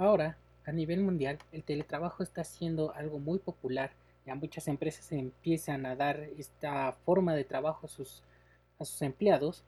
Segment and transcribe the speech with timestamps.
[0.00, 3.90] Ahora, a nivel mundial, el teletrabajo está siendo algo muy popular.
[4.24, 8.22] Ya muchas empresas empiezan a dar esta forma de trabajo a sus,
[9.02, 9.62] empleados.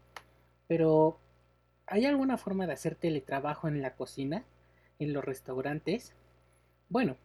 [0.68, 1.18] Pero,
[1.86, 4.42] ¿hay alguna forma de hacer teletrabajo en la cocina?
[4.98, 6.14] ¿En los restaurantes?
[6.88, 7.18] Bueno,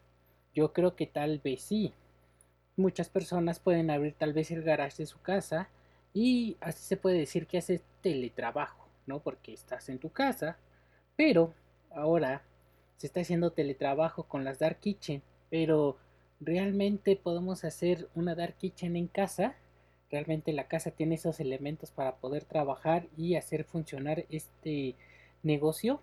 [0.52, 1.94] yo creo que tal vez sí.
[2.76, 5.70] Muchas personas pueden abrir tal vez el garage de su casa
[6.12, 9.20] y así se puede decir que haces teletrabajo, ¿no?
[9.20, 10.58] Porque estás en tu casa,
[11.16, 11.54] pero
[11.90, 12.42] ahora
[12.98, 15.96] se está haciendo teletrabajo con las Dark Kitchen, pero
[16.40, 19.54] ¿realmente podemos hacer una Dark Kitchen en casa?
[20.10, 24.96] ¿Realmente la casa tiene esos elementos para poder trabajar y hacer funcionar este
[25.42, 26.00] negocio?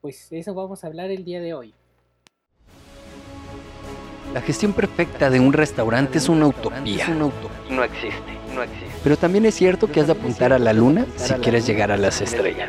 [0.00, 1.74] Pues eso vamos a hablar el día de hoy.
[4.34, 7.08] La gestión perfecta de un restaurante es una utopía.
[7.08, 7.32] No
[7.84, 8.86] existe, no existe.
[9.02, 11.96] Pero también es cierto que has de apuntar a la luna si quieres llegar a
[11.96, 12.68] las estrellas.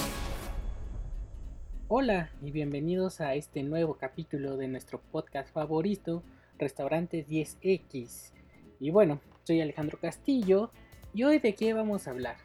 [1.93, 6.23] Hola y bienvenidos a este nuevo capítulo de nuestro podcast favorito,
[6.57, 8.31] Restaurante 10X.
[8.79, 10.71] Y bueno, soy Alejandro Castillo
[11.13, 12.37] y hoy de qué vamos a hablar.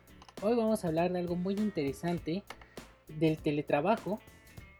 [0.43, 2.43] Hoy vamos a hablar de algo muy interesante,
[3.07, 4.19] del teletrabajo,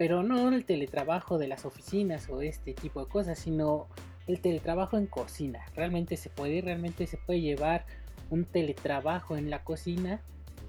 [0.01, 3.87] pero no el teletrabajo de las oficinas o este tipo de cosas, sino
[4.27, 5.65] el teletrabajo en cocina.
[5.77, 7.87] Realmente se puede, realmente se puede llevar
[8.31, 10.23] un teletrabajo en la cocina,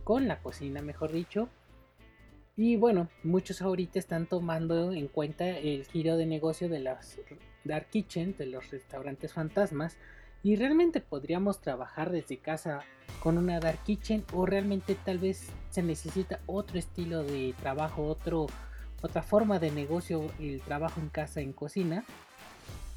[0.03, 1.49] con la cocina mejor dicho,
[2.57, 7.19] y bueno, muchos ahorita están tomando en cuenta el giro de negocio de las
[7.63, 9.95] dark kitchen, de los restaurantes fantasmas.
[10.41, 12.79] Y realmente podríamos trabajar desde casa
[13.21, 18.47] con una dark kitchen o realmente tal vez se necesita otro estilo de trabajo, otro,
[19.03, 22.05] otra forma de negocio, el trabajo en casa en cocina.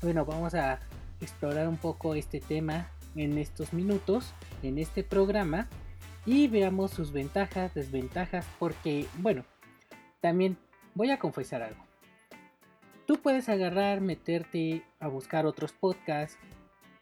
[0.00, 0.81] Bueno, vamos a
[1.21, 4.32] explorar un poco este tema en estos minutos,
[4.62, 5.69] en este programa
[6.26, 9.44] y veamos sus ventajas, desventajas, porque, bueno,
[10.20, 10.56] también
[10.94, 11.84] voy a confesar algo.
[13.06, 16.38] Tú puedes agarrar, meterte a buscar otros podcasts,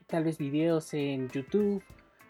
[0.06, 1.82] tal vez videos en YouTube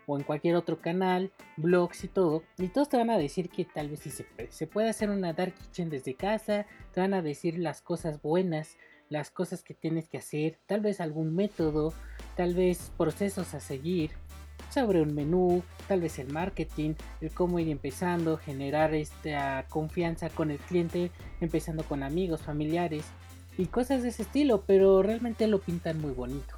[0.07, 3.65] o en cualquier otro canal, blogs y todo, y todos te van a decir que
[3.65, 4.51] tal vez sí se puede.
[4.51, 8.77] Se puede hacer una dark kitchen desde casa, te van a decir las cosas buenas,
[9.11, 11.93] las cosas que tienes que hacer, tal vez algún método,
[12.37, 14.13] tal vez procesos a seguir
[14.71, 20.51] sobre un menú, tal vez el marketing, el cómo ir empezando, generar esta confianza con
[20.51, 23.05] el cliente, empezando con amigos, familiares
[23.57, 26.55] y cosas de ese estilo, pero realmente lo pintan muy bonito.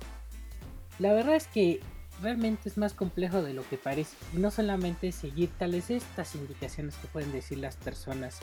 [0.99, 1.81] La verdad es que
[2.22, 6.97] realmente es más complejo de lo que parece y no solamente seguir tales estas indicaciones
[6.97, 8.38] que pueden decir las personas,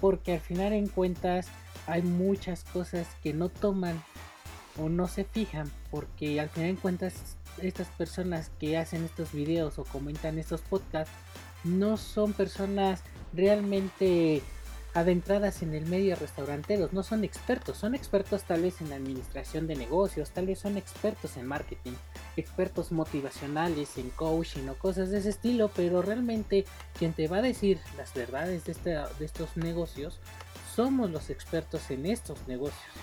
[0.00, 1.48] porque al final en cuentas
[1.86, 4.02] hay muchas cosas que no toman
[4.80, 9.78] o no se fijan, porque al final en cuentas estas personas que hacen estos videos
[9.78, 11.12] o comentan estos podcasts
[11.64, 14.42] no son personas realmente
[14.94, 19.74] adentradas en el medio restaurantero, no son expertos, son expertos tal vez en administración de
[19.74, 21.94] negocios, tal vez son expertos en marketing,
[22.36, 26.64] expertos motivacionales, en coaching o cosas de ese estilo, pero realmente
[26.96, 30.20] quien te va a decir las verdades de, este, de estos negocios
[30.76, 32.94] somos los expertos en estos negocios,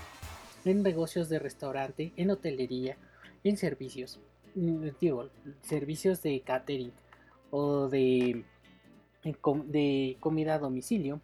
[0.63, 2.97] en negocios de restaurante, en hotelería,
[3.43, 4.19] en servicios.
[4.55, 5.29] Mm, digo,
[5.61, 6.91] servicios de catering
[7.51, 8.43] o de,
[9.23, 11.21] de comida a domicilio.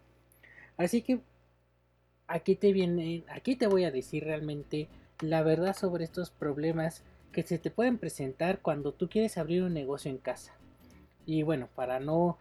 [0.76, 1.20] Así que
[2.26, 4.88] aquí te viene, aquí te voy a decir realmente
[5.20, 7.02] la verdad sobre estos problemas
[7.32, 10.54] que se te pueden presentar cuando tú quieres abrir un negocio en casa.
[11.26, 12.38] Y bueno, para no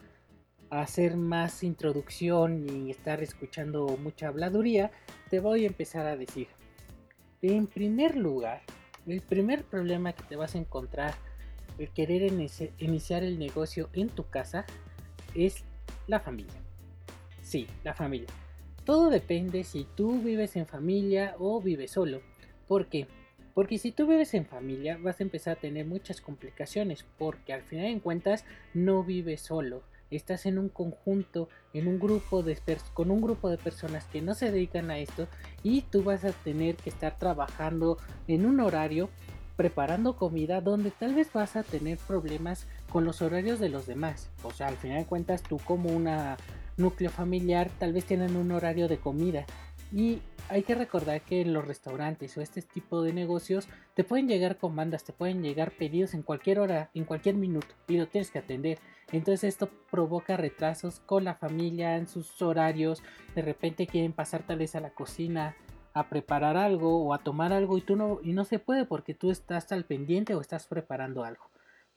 [0.70, 4.92] hacer más introducción y estar escuchando mucha habladuría,
[5.30, 6.48] te voy a empezar a decir.
[7.42, 8.62] En primer lugar,
[9.08, 11.16] el primer problema que te vas a encontrar
[11.78, 12.24] el querer
[12.80, 14.66] iniciar el negocio en tu casa
[15.36, 15.64] es
[16.08, 16.60] la familia.
[17.42, 18.30] Sí, la familia.
[18.84, 22.22] Todo depende si tú vives en familia o vives solo.
[22.68, 23.08] ¿Por qué?
[23.54, 27.64] Porque si tú vives en familia vas a empezar a tener muchas complicaciones porque al
[27.64, 32.58] final en cuentas no vives solo estás en un conjunto, en un grupo de
[32.94, 35.28] con un grupo de personas que no se dedican a esto
[35.64, 39.10] y tú vas a tener que estar trabajando en un horario
[39.56, 44.30] preparando comida donde tal vez vas a tener problemas con los horarios de los demás.
[44.44, 46.38] O sea, al final de cuentas tú como una
[46.78, 49.46] núcleo familiar tal vez tienen un horario de comida
[49.92, 54.28] Y hay que recordar que en los restaurantes o este tipo de negocios te pueden
[54.28, 58.32] llegar comandas, te pueden llegar pedidos en cualquier hora, en cualquier minuto y lo tienes
[58.32, 58.80] que atender.
[59.12, 63.02] Entonces esto provoca retrasos con la familia en sus horarios.
[63.36, 65.56] De repente quieren pasar tal vez a la cocina
[65.94, 69.14] a preparar algo o a tomar algo y tú no y no se puede porque
[69.14, 71.50] tú estás al pendiente o estás preparando algo.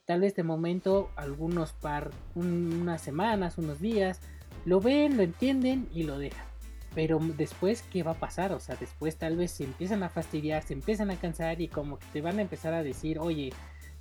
[0.06, 4.20] Tal vez de momento algunos par unas semanas, unos días
[4.64, 6.49] lo ven, lo entienden y lo dejan.
[6.94, 8.52] Pero después, ¿qué va a pasar?
[8.52, 11.98] O sea, después tal vez se empiezan a fastidiar, se empiezan a cansar y como
[11.98, 13.52] que te van a empezar a decir, oye,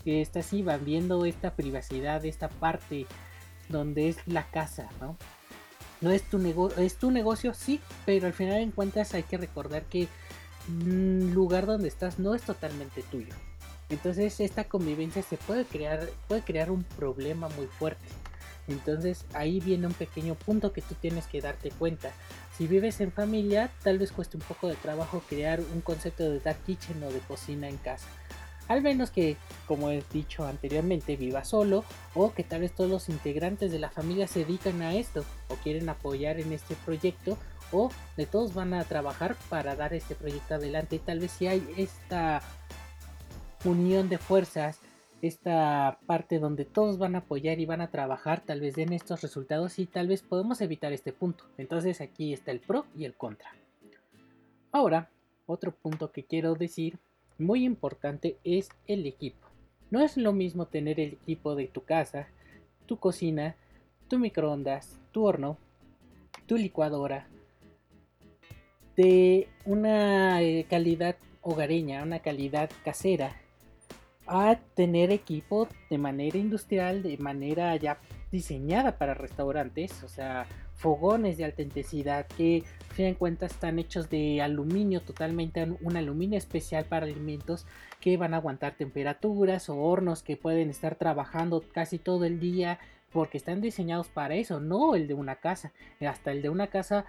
[0.05, 0.51] estás
[0.83, 3.05] viendo esta privacidad, esta parte
[3.67, 5.17] donde es la casa, ¿no?
[6.01, 9.37] No es tu, negocio, es tu negocio, sí, pero al final en cuentas hay que
[9.37, 10.07] recordar que
[10.67, 13.33] el lugar donde estás no es totalmente tuyo.
[13.89, 18.07] Entonces esta convivencia se puede crear, puede crear un problema muy fuerte.
[18.69, 22.11] Entonces ahí viene un pequeño punto que tú tienes que darte cuenta.
[22.57, 26.39] Si vives en familia, tal vez cueste un poco de trabajo crear un concepto de
[26.39, 28.07] dark kitchen o de cocina en casa.
[28.67, 29.35] Al menos que,
[29.65, 31.83] como he dicho anteriormente, viva solo
[32.13, 35.55] o que tal vez todos los integrantes de la familia se dedican a esto o
[35.55, 37.35] quieren apoyar en este proyecto
[37.71, 40.99] o de todos van a trabajar para dar este proyecto adelante.
[40.99, 42.43] Tal vez si hay esta
[43.63, 44.79] unión de fuerzas,
[45.21, 49.21] esta parte donde todos van a apoyar y van a trabajar, tal vez den estos
[49.21, 51.45] resultados y tal vez podemos evitar este punto.
[51.57, 53.51] Entonces aquí está el pro y el contra.
[54.71, 55.09] Ahora,
[55.45, 56.99] otro punto que quiero decir
[57.37, 59.47] muy importante es el equipo.
[59.89, 62.27] No es lo mismo tener el equipo de tu casa,
[62.85, 63.55] tu cocina,
[64.07, 65.57] tu microondas, tu horno,
[66.45, 67.27] tu licuadora,
[68.95, 73.33] de una eh, calidad hogareña, una calidad casera,
[74.29, 77.99] a tener equipo de manera industrial, de manera ya
[78.31, 80.45] diseñada para restaurantes, o sea,
[80.75, 86.37] fogones de alta intensidad que fin de cuentas están hechos de aluminio totalmente un aluminio
[86.37, 87.65] especial para alimentos
[87.99, 92.79] que van a aguantar temperaturas o hornos que pueden estar trabajando casi todo el día
[93.11, 95.73] porque están diseñados para eso no el de una casa.
[95.99, 97.05] Hasta el de una casa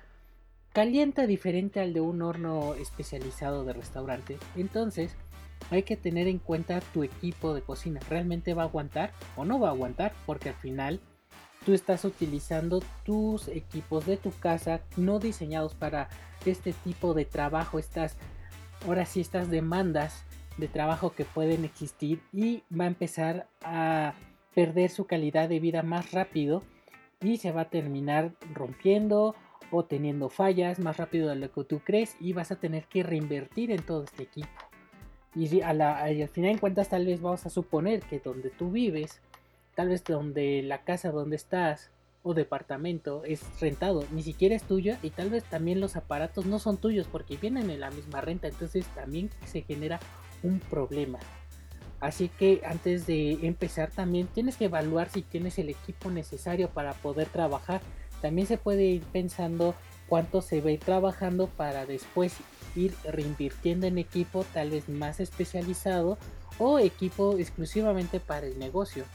[0.73, 4.38] calienta diferente al de un horno especializado de restaurante.
[4.56, 5.14] Entonces
[5.70, 9.58] hay que tener en cuenta tu equipo de cocina realmente va a aguantar o no
[9.61, 11.00] va a aguantar porque al final
[11.64, 16.08] tú estás utilizando tus equipos de tu casa no diseñados para
[16.46, 18.17] este tipo de trabajo, estas,
[18.87, 20.25] ahora sí, estas demandas
[20.56, 24.14] de trabajo que pueden existir y va a empezar a
[24.55, 26.62] perder su calidad de vida más rápido
[27.20, 29.34] y se va a terminar rompiendo
[29.70, 33.02] o teniendo fallas más rápido de lo que tú crees y vas a tener que
[33.02, 34.69] reinvertir en todo este equipo.
[35.34, 38.70] Y, a la, al final en cuentas tal vez vamos a suponer que donde tú
[38.70, 39.20] vives
[39.74, 41.90] tal vez donde la casa donde estás
[42.22, 46.58] o departamento es rentado, ni siquiera es tuyo y tal vez también los aparatos no
[46.58, 49.98] son tuyos porque vienen en la misma renta, entonces también se genera
[50.42, 51.18] un problema.
[51.98, 56.94] Así que antes de empezar también tienes que evaluar si tienes el equipo necesario para
[56.94, 57.80] poder trabajar.
[58.22, 59.74] También se puede ir pensando
[60.10, 62.34] cuánto se ir trabajando para después
[62.76, 66.18] ir reinvirtiendo en equipo tal vez más especializado
[66.58, 69.06] o equipo exclusivamente para el negocio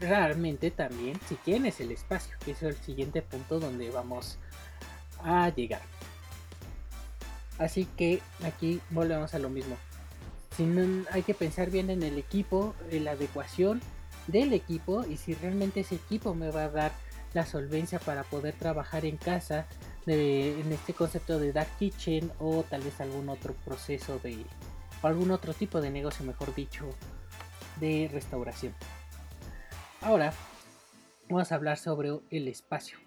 [0.00, 4.38] realmente también si tienes el espacio, que es el siguiente punto donde vamos
[5.22, 5.82] a llegar.
[7.58, 9.76] Así que aquí volvemos a lo mismo.
[10.56, 10.66] Si
[11.12, 13.80] hay que pensar bien en el equipo, en la adecuación
[14.26, 16.92] del equipo y si realmente ese equipo me va a dar
[17.34, 19.66] la solvencia para poder trabajar en casa
[20.06, 24.44] en este concepto de dark kitchen o tal vez algún otro proceso de
[25.02, 26.88] algún otro tipo de negocio mejor dicho
[27.78, 28.74] de restauración.
[30.00, 30.32] Ahora
[31.28, 32.98] vamos a hablar sobre el espacio.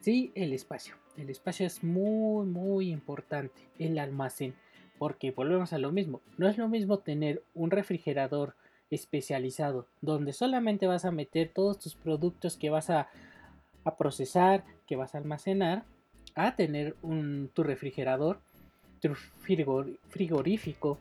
[0.00, 0.96] Sí, el espacio.
[1.16, 3.68] El espacio es muy, muy importante.
[3.78, 4.54] El almacén.
[4.98, 6.20] Porque volvemos a lo mismo.
[6.38, 8.54] No es lo mismo tener un refrigerador
[8.94, 13.08] especializado donde solamente vas a meter todos tus productos que vas a,
[13.98, 15.84] procesar, que vas a almacenar,
[16.34, 18.38] a tener un, tu refrigerador,
[19.00, 19.14] tu
[20.10, 20.98] frigorífico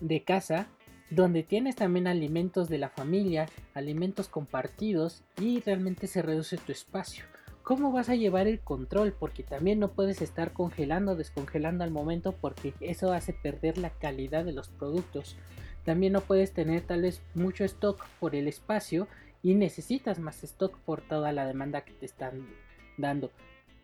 [0.00, 0.66] de casa
[1.10, 7.24] donde tienes también alimentos de la familia, alimentos compartidos y realmente se reduce tu espacio.
[7.62, 9.12] ¿Cómo vas a llevar el control?
[9.12, 14.44] Porque también no puedes estar congelando, descongelando al momento porque eso hace perder la calidad
[14.44, 15.36] de los productos.
[15.86, 19.06] También no puedes tener tal vez mucho stock por el espacio
[19.42, 22.48] y necesitas más stock por toda la demanda que te están
[22.98, 23.30] dando.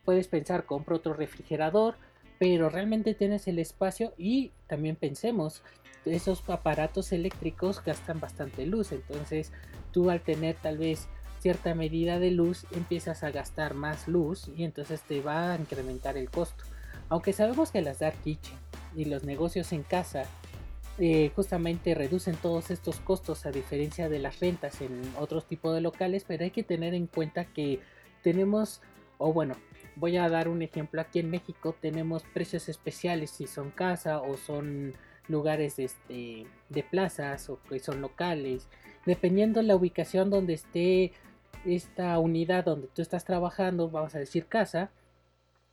[0.05, 1.95] Puedes pensar, compro otro refrigerador,
[2.41, 5.63] pero realmente tienes el espacio y también pensemos,
[6.05, 9.53] esos aparatos eléctricos gastan bastante luz, entonces
[9.93, 11.07] tú al tener tal vez
[11.39, 16.17] cierta medida de luz empiezas a gastar más luz y entonces te va a incrementar
[16.17, 16.65] el costo.
[17.09, 18.59] Aunque sabemos que las dark kitchen
[18.97, 20.25] y los negocios en casa
[20.99, 25.81] eh, justamente reducen todos estos costos a diferencia de las rentas en otros tipos de
[25.81, 27.81] locales, pero hay que tener en cuenta que
[28.23, 28.83] tenemos,
[29.19, 29.57] o bueno,
[29.97, 34.37] voy a dar un ejemplo, aquí en México tenemos precios especiales si son casa o
[34.37, 34.95] son
[35.29, 38.69] lugares este, de plazas o que son locales,
[39.07, 41.13] dependiendo la ubicación donde esté
[41.65, 44.91] esta unidad donde tú estás trabajando, vamos a decir casa,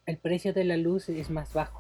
[0.06, 1.80] el precio de la luz es más bajo.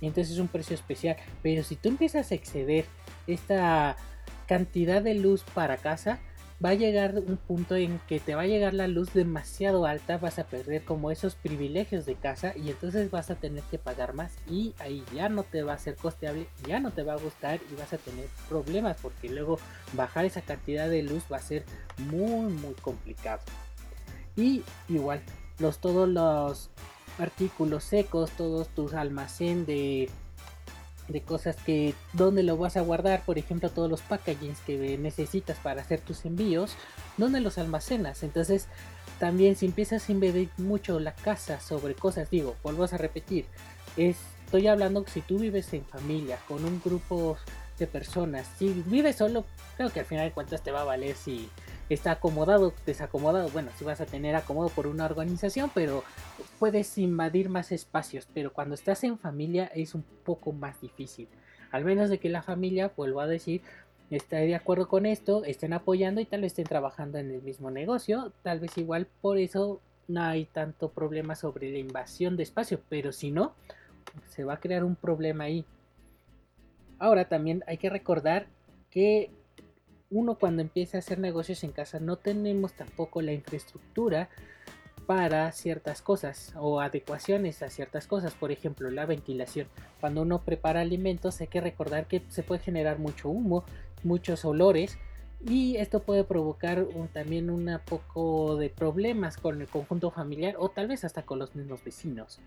[0.00, 1.16] Entonces es un precio especial.
[1.42, 2.84] Pero si tú empiezas a exceder
[3.26, 3.96] esta
[4.46, 6.20] cantidad de luz para casa,
[6.64, 10.18] va a llegar un punto en que te va a llegar la luz demasiado alta,
[10.18, 14.14] vas a perder como esos privilegios de casa y entonces vas a tener que pagar
[14.14, 17.18] más y ahí ya no te va a ser costeable, ya no te va a
[17.18, 19.58] gustar y vas a tener problemas porque luego
[19.92, 21.64] bajar esa cantidad de luz va a ser
[21.98, 23.42] muy muy complicado.
[24.34, 25.22] Y igual,
[25.58, 26.70] los todos los
[27.18, 30.08] artículos secos, todos tus almacén de
[31.08, 35.58] de cosas que dónde lo vas a guardar, por ejemplo, todos los packagings que necesitas
[35.58, 36.76] para hacer tus envíos,
[37.16, 38.22] dónde los almacenas.
[38.22, 38.66] Entonces,
[39.18, 43.46] también si empiezas a invadir mucho la casa sobre cosas, digo, vuelvo a repetir,
[43.96, 47.36] estoy hablando que si tú vives en familia con un grupo
[47.78, 49.44] de personas, si vives solo,
[49.76, 51.48] creo que al final de cuentas te va a valer si
[51.88, 53.48] está acomodado, desacomodado.
[53.50, 56.02] Bueno, si vas a tener acomodo por una organización, pero
[56.58, 58.26] puedes invadir más espacios.
[58.32, 61.28] Pero cuando estás en familia es un poco más difícil.
[61.70, 63.62] Al menos de que la familia, vuelvo a decir,
[64.10, 67.70] esté de acuerdo con esto, estén apoyando y tal vez estén trabajando en el mismo
[67.70, 68.32] negocio.
[68.42, 72.80] Tal vez igual por eso no hay tanto problema sobre la invasión de espacio.
[72.88, 73.54] Pero si no,
[74.28, 75.64] se va a crear un problema ahí.
[76.98, 78.46] Ahora también hay que recordar
[78.90, 79.30] que
[80.16, 84.30] uno cuando empieza a hacer negocios en casa no tenemos tampoco la infraestructura
[85.06, 89.68] para ciertas cosas o adecuaciones a ciertas cosas, por ejemplo la ventilación.
[90.00, 93.64] Cuando uno prepara alimentos hay que recordar que se puede generar mucho humo,
[94.02, 94.98] muchos olores
[95.46, 100.88] y esto puede provocar también un poco de problemas con el conjunto familiar o tal
[100.88, 102.40] vez hasta con los mismos vecinos.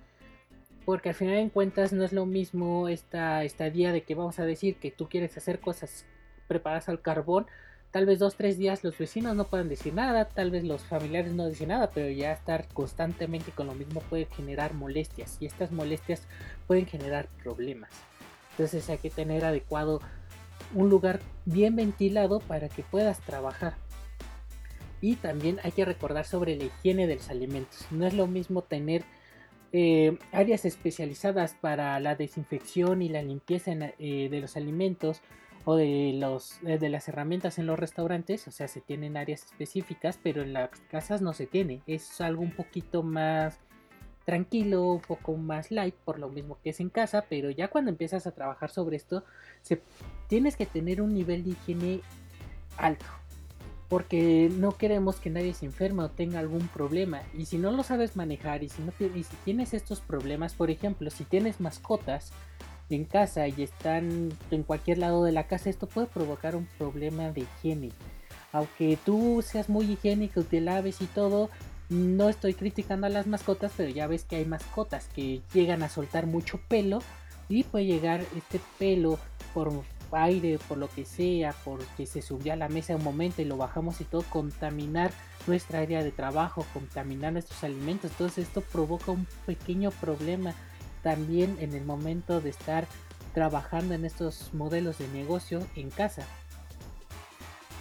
[0.85, 4.45] Porque al final en cuentas no es lo mismo esta estadía de que vamos a
[4.45, 6.05] decir que tú quieres hacer cosas
[6.49, 7.45] preparadas al carbón,
[7.91, 11.31] tal vez dos, tres días los vecinos no pueden decir nada, tal vez los familiares
[11.31, 15.71] no dicen nada, pero ya estar constantemente con lo mismo puede generar molestias y estas
[15.71, 16.23] molestias
[16.67, 17.91] pueden generar problemas.
[18.51, 20.01] Entonces hay que tener adecuado
[20.73, 23.75] un lugar bien ventilado para que puedas trabajar.
[25.01, 27.85] Y también hay que recordar sobre la higiene de los alimentos.
[27.89, 29.03] No es lo mismo tener
[29.71, 35.21] eh, áreas especializadas para la desinfección y la limpieza eh, de los alimentos
[35.65, 39.43] o de, los, eh, de las herramientas en los restaurantes, o sea, se tienen áreas
[39.43, 41.81] específicas, pero en las casas no se tiene.
[41.85, 43.59] Es algo un poquito más
[44.25, 47.89] tranquilo, un poco más light, por lo mismo que es en casa, pero ya cuando
[47.89, 49.23] empiezas a trabajar sobre esto,
[49.61, 49.81] se,
[50.27, 52.01] tienes que tener un nivel de higiene
[52.77, 53.05] alto.
[53.87, 57.23] Porque no queremos que nadie se enferme o tenga algún problema.
[57.35, 60.69] Y si no lo sabes manejar y si, no, y si tienes estos problemas, por
[60.69, 62.31] ejemplo, si tienes mascotas,
[62.95, 67.31] en casa y están en cualquier lado de la casa, esto puede provocar un problema
[67.31, 67.91] de higiene.
[68.51, 71.49] Aunque tú seas muy higiénico, te laves y todo,
[71.89, 75.89] no estoy criticando a las mascotas, pero ya ves que hay mascotas que llegan a
[75.89, 76.99] soltar mucho pelo
[77.47, 79.19] y puede llegar este pelo
[79.53, 79.71] por
[80.11, 83.57] aire, por lo que sea, porque se subió a la mesa un momento y lo
[83.57, 85.11] bajamos y todo, contaminar
[85.47, 88.11] nuestra área de trabajo, contaminar nuestros alimentos.
[88.11, 90.53] Entonces esto provoca un pequeño problema
[91.03, 92.87] también en el momento de estar
[93.33, 96.25] trabajando en estos modelos de negocio en casa.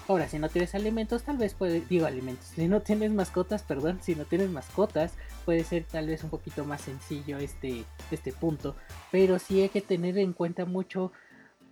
[0.09, 3.99] Ahora, si no tienes alimentos, tal vez puede, digo alimentos, si no tienes mascotas, perdón,
[4.01, 5.13] si no tienes mascotas,
[5.45, 8.75] puede ser tal vez un poquito más sencillo este, este punto,
[9.13, 11.13] pero sí hay que tener en cuenta mucho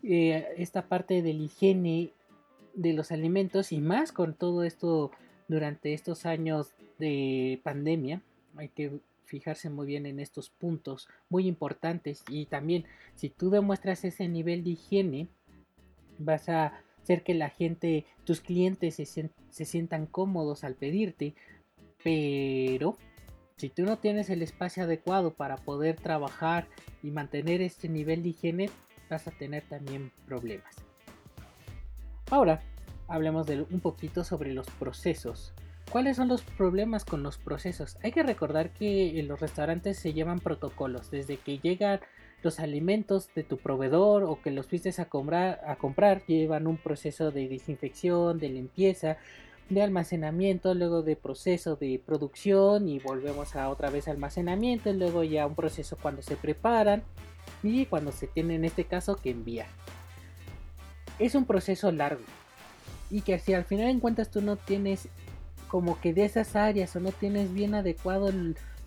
[0.03, 2.13] eh, esta parte de la higiene
[2.75, 5.11] de los alimentos y más con todo esto
[5.49, 8.21] durante estos años de pandemia,
[8.57, 14.05] hay que fijarse muy bien en estos puntos muy importantes y también si tú demuestras
[14.05, 15.29] ese nivel de higiene
[16.19, 21.35] vas a hacer que la gente, tus clientes se, se sientan cómodos al pedirte,
[22.03, 22.97] pero
[23.57, 26.69] si tú no tienes el espacio adecuado para poder trabajar
[27.03, 28.71] y mantener este nivel de higiene,
[29.09, 30.75] vas a tener también problemas.
[32.31, 32.61] Ahora,
[33.09, 35.55] hablemos de un poquito sobre los procesos.
[35.97, 37.97] ¿Cuáles son los problemas con los procesos?
[38.03, 42.01] Hay que recordar que en los restaurantes se llevan protocolos, desde que llegan
[42.43, 46.77] los alimentos de tu proveedor o que los fuiste a comprar, a comprar llevan un
[46.77, 49.17] proceso de desinfección, de limpieza,
[49.71, 55.47] de almacenamiento, luego de proceso de producción y volvemos a otra vez almacenamiento, luego ya
[55.47, 57.05] un proceso cuando se preparan
[57.63, 59.69] y cuando se tiene en este caso que enviar.
[61.19, 62.21] Es un proceso largo
[63.11, 65.09] y que si al final en cuentas tú no tienes
[65.77, 68.33] como que de esas áreas o no tienes bien adecuado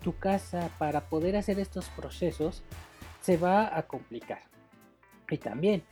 [0.02, 2.64] tu casa para poder hacer estos procesos,
[3.20, 4.40] se va a complicar.
[5.30, 5.84] Y también,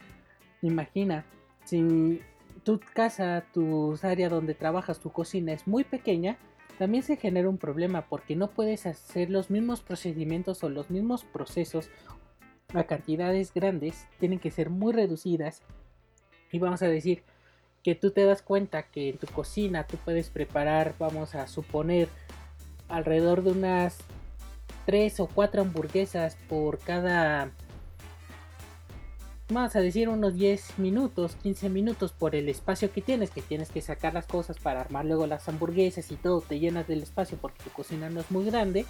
[0.60, 1.24] imagina,
[1.62, 2.20] si
[2.64, 6.36] tu casa, tu área donde trabajas, tu cocina es muy pequeña,
[6.80, 11.22] también se genera un problema porque no puedes hacer los mismos procedimientos o los mismos
[11.22, 11.90] procesos
[12.74, 15.62] a cantidades grandes, tienen que ser muy reducidas.
[16.50, 17.22] Y vamos a decir
[17.88, 22.10] que tú te das cuenta que en tu cocina tú puedes preparar, vamos a suponer,
[22.86, 23.96] alrededor de unas
[24.84, 27.50] 3 o 4 hamburguesas por cada
[29.48, 33.70] vamos a decir unos 10 minutos, 15 minutos por el espacio que tienes, que tienes
[33.70, 37.38] que sacar las cosas para armar luego las hamburguesas y todo, te llenas del espacio
[37.40, 38.84] porque tu cocina no es muy grande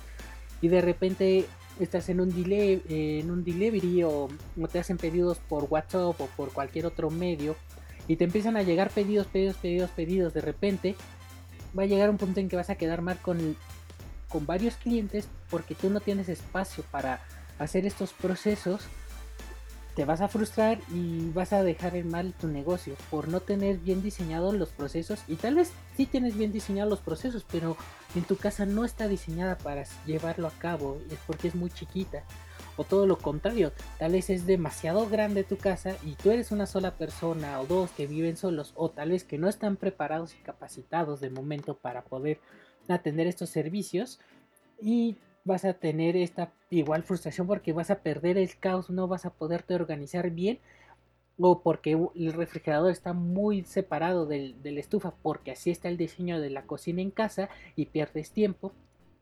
[0.61, 1.47] y de repente
[1.79, 4.27] estás en un, delay, en un delivery o,
[4.61, 7.55] o te hacen pedidos por WhatsApp o por cualquier otro medio
[8.09, 10.97] y te empiezan a llegar pedidos, pedidos, pedidos, pedidos, de repente
[11.79, 13.57] va a llegar un punto en que vas a quedar mal con,
[14.29, 17.21] con varios clientes porque tú no tienes espacio para
[17.59, 18.89] hacer estos procesos
[19.99, 23.79] te vas a frustrar y vas a dejar en mal tu negocio por no tener
[23.79, 25.19] bien diseñados los procesos.
[25.27, 27.77] Y tal vez sí tienes bien diseñados los procesos pero
[28.15, 32.23] en tu casa no está diseñada para llevarlo a cabo es porque es muy chiquita
[32.79, 36.65] o todo lo contrario tal vez es demasiado grande tu casa y tú eres una
[36.67, 40.39] sola persona o dos que viven solos o tal vez que no están preparados y
[40.39, 42.41] capacitados de momento para poder
[42.89, 44.19] atender estos servicios
[44.81, 49.27] y vas a tener esta igual frustración porque vas a perder el caos, no vas
[49.27, 50.61] a poderte organizar bien
[51.39, 55.97] o porque el refrigerador está muy separado del, de la estufa porque así está el
[55.97, 58.73] diseño de la cocina en casa y pierdes tiempo.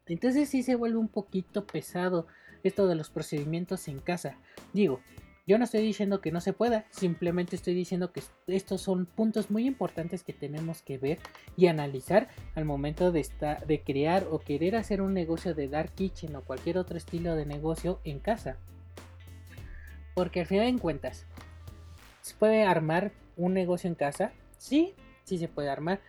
[0.07, 2.27] Entonces sí se vuelve un poquito pesado
[2.63, 4.39] esto de los procedimientos en casa.
[4.73, 5.01] Digo,
[5.49, 9.49] yo no estoy diciendo que no se pueda, simplemente estoy diciendo que estos son puntos
[9.49, 11.19] muy importantes que tenemos que ver
[11.57, 16.43] y analizar al momento de, crear o querer hacer un negocio de dark kitchen o
[16.43, 18.57] cualquier otro estilo de negocio en casa.
[20.17, 21.27] Porque al final de cuentas,
[22.23, 24.33] ¿se puede armar un negocio en casa?
[24.59, 26.01] Sí, sí se puede armar.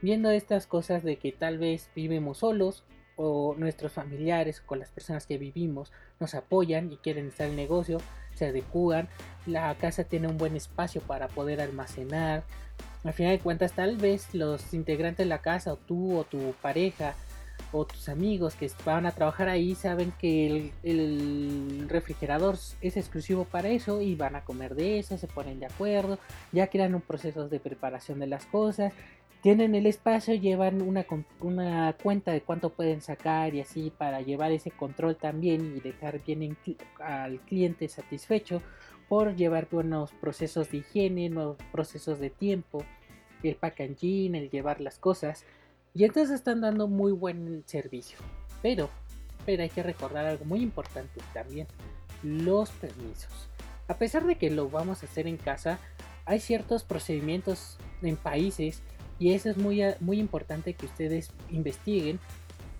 [0.00, 2.84] Viendo estas cosas de que tal vez vivimos solos
[3.18, 7.56] o nuestros familiares con las personas que vivimos nos apoyan y quieren estar en el
[7.56, 7.98] negocio,
[8.34, 9.08] se adecúan,
[9.44, 12.44] la casa tiene un buen espacio para poder almacenar.
[13.04, 16.54] Al final de cuentas, tal vez los integrantes de la casa, o tú, o tu
[16.62, 17.14] pareja,
[17.72, 23.68] o tus amigos que van a trabajar ahí, saben que el, refrigerador es exclusivo para
[23.68, 26.18] eso y van a comer de eso, se ponen de acuerdo,
[26.52, 28.92] ya crean un proceso de preparación de las cosas
[29.48, 31.06] tienen el espacio, llevan una,
[31.40, 36.22] una cuenta de cuánto pueden sacar y así para llevar ese control también y dejar
[36.22, 36.54] bien
[37.00, 38.60] al cliente satisfecho
[39.08, 42.84] por llevar buenos procesos de higiene, nuevos procesos de tiempo,
[43.42, 45.46] el packaging, el llevar las cosas.
[45.94, 48.18] Y entonces están dando muy buen servicio.
[48.60, 48.90] Pero,
[49.46, 51.66] pero hay que recordar algo muy importante también,
[52.22, 53.48] los permisos.
[53.86, 55.78] A pesar de que lo vamos a hacer en casa,
[56.26, 58.82] hay ciertos procedimientos en países
[59.18, 62.20] y eso es muy, muy importante que ustedes investiguen,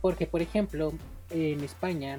[0.01, 0.92] porque por ejemplo,
[1.31, 2.18] en España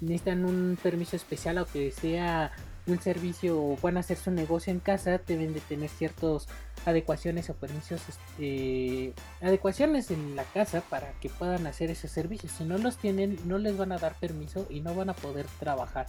[0.00, 2.52] necesitan un permiso especial o que sea
[2.86, 6.46] un servicio o van a hacer su negocio en casa, deben de tener ciertas
[6.84, 12.52] adecuaciones o permisos, este, adecuaciones en la casa para que puedan hacer esos servicios.
[12.52, 15.46] Si no los tienen, no les van a dar permiso y no van a poder
[15.58, 16.06] trabajar.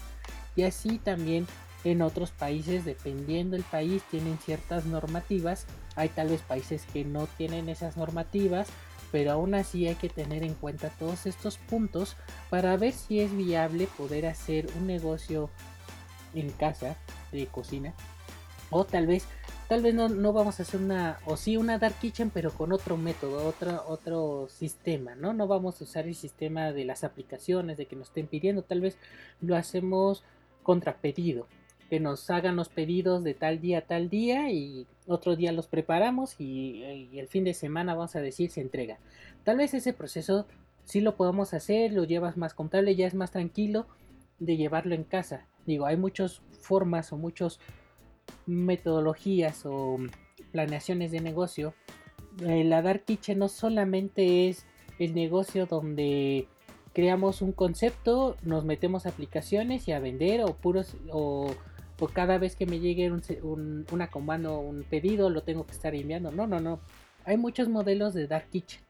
[0.55, 1.47] Y así también
[1.83, 5.65] en otros países, dependiendo del país, tienen ciertas normativas.
[5.97, 8.69] Hay tal vez países que no tienen esas normativas,
[9.11, 12.15] pero aún así hay que tener en cuenta todos estos puntos
[12.51, 15.49] para ver si es viable poder hacer un negocio
[16.35, 16.95] en casa
[17.31, 17.93] de cocina.
[18.69, 19.25] O tal vez,
[19.67, 22.73] tal vez no, no vamos a hacer una, o sí una dark kitchen, pero con
[22.73, 25.33] otro método, otro, otro sistema, ¿no?
[25.33, 28.81] No vamos a usar el sistema de las aplicaciones, de que nos estén pidiendo, tal
[28.81, 28.97] vez
[29.41, 30.23] lo hacemos
[30.61, 31.47] contra pedido
[31.89, 35.67] que nos hagan los pedidos de tal día a tal día y otro día los
[35.67, 38.99] preparamos y, el fin de semana vamos a decir se entrega.
[39.43, 40.45] Tal vez ese proceso
[40.83, 43.87] sí lo podamos hacer, lo llevas más contable, ya es más tranquilo
[44.39, 45.45] de llevarlo en casa.
[45.65, 47.59] Digo, hay muchas formas o muchas
[48.45, 49.97] metodologías o
[50.51, 51.73] planeaciones de negocio.
[52.45, 54.65] Eh, la Dark Kitchen no solamente es
[54.99, 56.47] el negocio donde
[56.93, 60.95] creamos un concepto, nos metemos aplicaciones y a vender o puros
[61.99, 65.95] o cada vez que me llegue un, una comando, un pedido, lo tengo que estar
[65.95, 66.31] enviando.
[66.31, 66.79] No, no, no.
[67.25, 68.81] Hay muchos modelos de Dark Kitchen.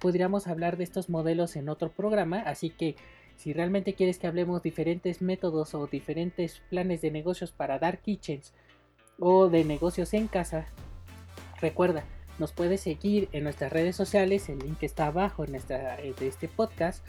[0.00, 2.96] Podríamos hablar de estos modelos en otro programa, así que
[3.36, 8.52] si realmente quieres que hablemos diferentes métodos o diferentes planes de negocios para Dark Kitchens
[9.18, 10.66] o de negocios en casa,
[11.60, 12.04] recuerda,
[12.38, 17.06] nos puedes seguir en nuestras redes sociales, el link está abajo en de este podcast.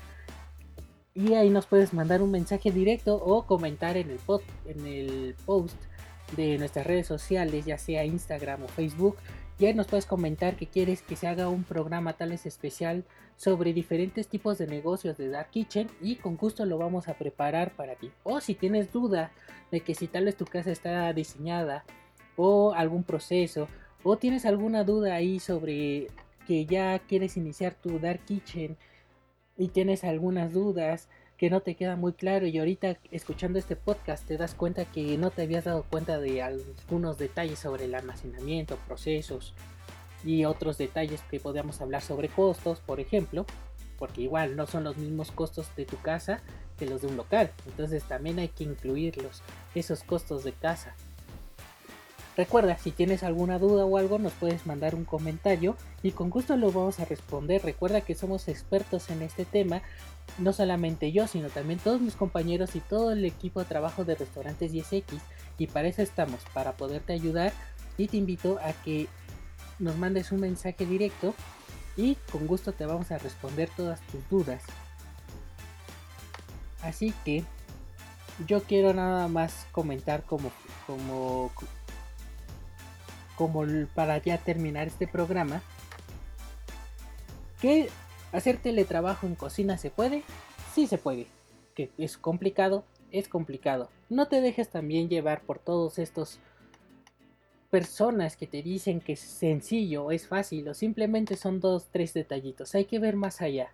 [1.18, 4.20] Y ahí nos puedes mandar un mensaje directo o comentar en el,
[4.68, 5.76] en el post
[6.36, 9.18] de nuestras redes sociales, ya sea Instagram o Facebook.
[9.58, 13.04] Y ahí nos puedes comentar que quieres que se haga un programa tal especial
[13.36, 17.72] sobre diferentes tipos de negocios de Dark Kitchen y con gusto lo vamos a preparar
[17.72, 18.12] para ti.
[18.22, 19.32] O si tienes duda
[19.72, 21.84] de que si tal vez tu casa está diseñada
[22.36, 23.68] o algún proceso
[24.04, 26.10] o tienes alguna duda ahí sobre
[26.46, 28.78] que ya quieres iniciar tu Dark Kitchen
[29.58, 34.26] y tienes algunas dudas que no te queda muy claro y ahorita escuchando este podcast
[34.26, 38.78] te das cuenta que no te habías dado cuenta de algunos detalles sobre el almacenamiento,
[38.88, 39.54] procesos
[40.24, 43.46] y otros detalles que podríamos hablar sobre costos, por ejemplo,
[44.00, 46.42] porque igual no son los mismos costos de tu casa
[46.78, 49.42] que los de un local, entonces también hay que incluirlos,
[49.74, 50.96] esos costos de casa.
[52.38, 56.56] Recuerda, si tienes alguna duda o algo, nos puedes mandar un comentario y con gusto
[56.56, 57.64] lo vamos a responder.
[57.64, 59.82] Recuerda que somos expertos en este tema,
[60.38, 64.14] no solamente yo, sino también todos mis compañeros y todo el equipo de trabajo de
[64.14, 65.20] Restaurantes 10X.
[65.58, 67.54] Y para eso estamos, para poderte ayudar.
[67.98, 69.08] Y te invito a que
[69.80, 71.34] nos mandes un mensaje directo
[71.96, 74.62] y con gusto te vamos a responder todas tus dudas.
[76.84, 77.44] Así que
[78.46, 80.52] yo quiero nada más comentar como,
[80.86, 81.52] como
[83.38, 85.62] como para ya terminar este programa,
[87.62, 87.90] que
[88.32, 90.24] hacer teletrabajo en cocina se puede,
[90.74, 91.28] sí se puede,
[91.76, 93.90] que es complicado, es complicado.
[94.10, 96.40] No te dejes también llevar por todos estos
[97.70, 102.74] personas que te dicen que es sencillo, es fácil o simplemente son dos, tres detallitos.
[102.76, 103.72] Hay que ver más allá.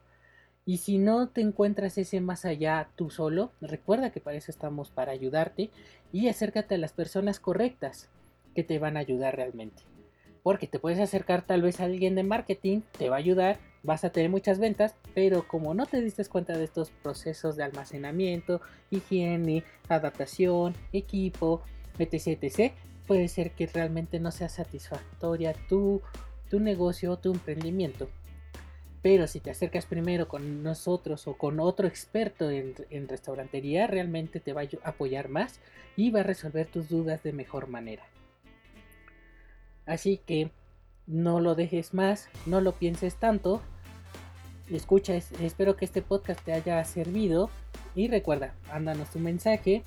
[0.65, 4.91] Y si no te encuentras ese más allá tú solo, recuerda que para eso estamos
[4.91, 5.71] para ayudarte
[6.11, 8.09] y acércate a las personas correctas
[8.53, 9.83] que te van a ayudar realmente.
[10.43, 14.03] Porque te puedes acercar tal vez a alguien de marketing, te va a ayudar, vas
[14.03, 18.61] a tener muchas ventas, pero como no te diste cuenta de estos procesos de almacenamiento,
[18.91, 21.61] higiene, adaptación, equipo,
[21.99, 22.73] etc, etc,
[23.07, 26.01] puede ser que realmente no sea satisfactoria tu,
[26.49, 28.09] tu negocio o tu emprendimiento.
[29.01, 34.39] Pero si te acercas primero con nosotros o con otro experto en, en, restaurantería, realmente
[34.39, 35.59] te va a apoyar más
[35.97, 38.03] y va a resolver tus dudas de mejor manera.
[39.85, 40.51] Así que
[41.05, 43.61] no lo dejes más, no lo pienses tanto.
[44.69, 47.49] Escucha, espero que este podcast te haya servido.
[47.95, 49.83] Y recuerda, ándanos tu mensaje.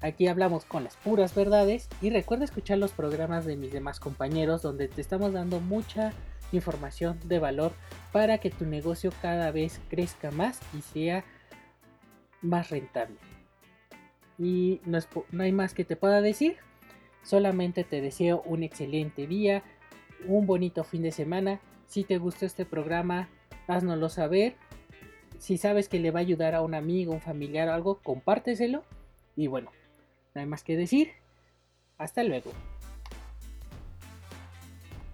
[0.00, 1.88] Aquí hablamos con las puras verdades.
[2.00, 6.12] Y recuerda escuchar los programas de mis demás compañeros donde te estamos dando mucha
[6.52, 7.72] información de valor
[8.12, 11.24] para que tu negocio cada vez crezca más y sea
[12.42, 13.16] más rentable.
[14.38, 14.98] Y no,
[15.30, 16.56] no hay más que te pueda decir.
[17.22, 19.62] Solamente te deseo un excelente día,
[20.26, 21.60] un bonito fin de semana.
[21.86, 23.28] Si te gustó este programa,
[23.66, 24.56] haznoslo saber.
[25.38, 28.84] Si sabes que le va a ayudar a un amigo, un familiar o algo, compárteselo.
[29.36, 29.70] Y bueno,
[30.34, 31.12] no hay más que decir.
[31.98, 32.52] Hasta luego.